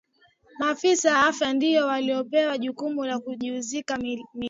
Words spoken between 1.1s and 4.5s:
afya ndio waliopewa jukumu la kuizika miili hiyo